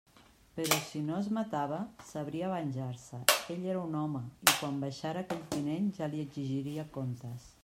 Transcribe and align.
Però 0.59 0.77
si 0.85 1.01
no 1.09 1.17
es 1.23 1.27
matava, 1.37 1.77
sabria 2.13 2.49
venjar-se; 2.53 3.21
ell 3.57 3.69
era 3.75 3.85
un 3.91 3.99
home 4.01 4.25
i 4.49 4.51
quan 4.57 4.83
baixara 4.89 5.25
aquell 5.27 5.49
tinent, 5.55 5.95
ja 6.01 6.13
li 6.15 6.29
exigiria 6.29 6.91
comptes. 6.99 7.51